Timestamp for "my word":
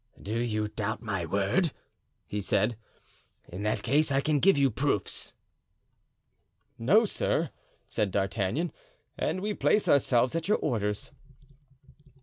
1.03-1.73